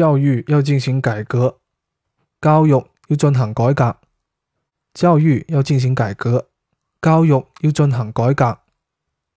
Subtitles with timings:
[0.00, 1.58] 教育要进行改革。
[2.40, 3.98] 教育要进行改革。
[4.94, 6.48] 教育要进行改革。
[7.02, 8.58] 教育要进行改革。